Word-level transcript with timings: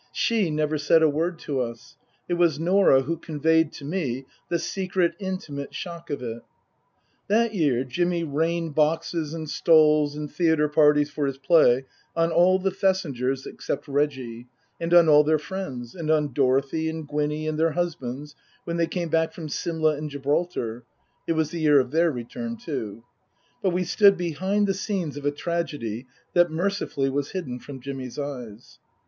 She 0.11 0.49
never 0.49 0.79
said 0.79 1.03
a 1.03 1.07
word 1.09 1.37
to 1.41 1.59
us. 1.61 1.95
It 2.27 2.33
was 2.33 2.59
Norah 2.59 3.03
who 3.03 3.17
conveyed 3.17 3.71
to 3.73 3.85
me 3.85 4.25
the 4.49 4.57
secret, 4.57 5.13
intimate 5.19 5.75
shock 5.75 6.09
of 6.09 6.23
it. 6.23 6.41
That 7.27 7.53
year 7.53 7.83
Jimmy 7.83 8.23
rained 8.23 8.73
boxes 8.73 9.31
and 9.35 9.47
stalls 9.47 10.15
and 10.15 10.31
theatre 10.31 10.67
parties 10.67 11.11
for 11.11 11.27
his 11.27 11.37
play 11.37 11.85
on 12.15 12.31
all 12.31 12.57
the 12.57 12.71
Thesigers 12.71 13.45
(except 13.45 13.87
Reggie) 13.87 14.47
and 14.79 14.91
on 14.91 15.07
all 15.07 15.23
their 15.23 15.37
friends, 15.37 15.93
and 15.93 16.09
on 16.09 16.33
Dorothy 16.33 16.89
and 16.89 17.07
Gwinny 17.07 17.47
and 17.47 17.59
their 17.59 17.73
husbands 17.73 18.33
when 18.63 18.77
they 18.77 18.87
came 18.87 19.09
back 19.09 19.33
from 19.33 19.49
Simla 19.49 19.97
and 19.97 20.09
Gibraltar 20.09 20.83
(it 21.27 21.33
was 21.33 21.51
the 21.51 21.59
year 21.61 21.79
of 21.79 21.91
their 21.91 22.09
return 22.09 22.57
too); 22.57 23.03
but 23.61 23.69
we 23.69 23.83
stood 23.83 24.17
behind 24.17 24.65
the 24.65 24.73
scenes 24.73 25.15
of 25.15 25.27
a 25.27 25.31
tragedy 25.31 26.07
that 26.33 26.49
mercifully 26.49 27.11
was 27.11 27.33
hidden 27.33 27.59
from 27.59 27.79
Jimmy's 27.79 28.17
eyes. 28.17 28.79